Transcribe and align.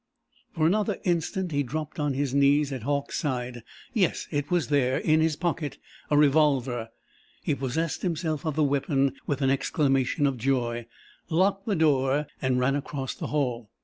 For 0.55 0.65
another 0.65 0.97
instant 1.03 1.51
he 1.51 1.61
dropped 1.61 1.99
on 1.99 2.15
his 2.15 2.33
knees 2.33 2.73
at 2.73 2.81
Hauck's 2.81 3.17
side. 3.17 3.61
Yes 3.93 4.27
it 4.31 4.49
was 4.49 4.69
there 4.69 4.97
in 4.97 5.21
his 5.21 5.35
pocket 5.35 5.77
a 6.09 6.17
revolver! 6.17 6.89
He 7.43 7.53
possessed 7.53 8.01
himself 8.01 8.43
of 8.43 8.55
the 8.55 8.63
weapon 8.63 9.13
with 9.27 9.43
an 9.43 9.51
exclamation 9.51 10.25
of 10.25 10.39
joy, 10.39 10.87
locked 11.29 11.67
the 11.67 11.75
door, 11.75 12.25
and 12.41 12.59
ran 12.59 12.75
across 12.75 13.13
the 13.13 13.27
hall. 13.27 13.69